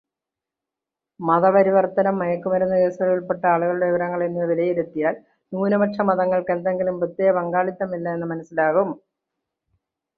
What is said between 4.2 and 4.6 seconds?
എന്നിവ